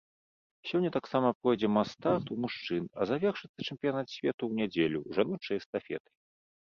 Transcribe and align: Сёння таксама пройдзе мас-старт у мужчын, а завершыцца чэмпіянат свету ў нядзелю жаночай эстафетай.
Сёння 0.69 0.89
таксама 0.95 1.29
пройдзе 1.41 1.69
мас-старт 1.77 2.25
у 2.35 2.39
мужчын, 2.45 2.83
а 2.99 3.07
завершыцца 3.11 3.59
чэмпіянат 3.67 4.07
свету 4.17 4.43
ў 4.51 4.63
нядзелю 4.63 4.99
жаночай 5.19 5.55
эстафетай. 5.63 6.13